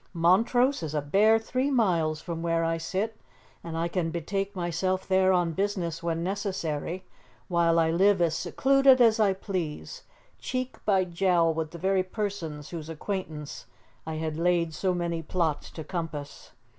[0.13, 3.17] Montrose is a bare three miles from where I sit,
[3.63, 7.05] and I can betake myself there on business when necessary,
[7.49, 10.01] while I live as secluded as I please,
[10.39, 13.67] cheek by jowl with the very persons whose acquaintance
[14.03, 16.53] I had laid so many plots to compass.